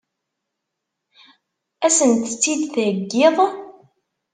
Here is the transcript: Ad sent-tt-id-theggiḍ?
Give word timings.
Ad 1.85 1.91
sent-tt-id-theggiḍ? 1.97 3.37